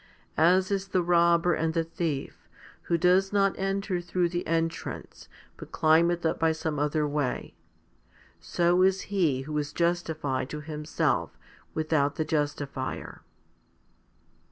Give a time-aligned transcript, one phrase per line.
[0.35, 2.49] As is the robber and the thief,
[2.89, 7.53] who does not enter through the entrance, but climbeth up some other way^
[8.39, 11.37] so is he who is justified to himself
[11.75, 13.21] without the Justifier.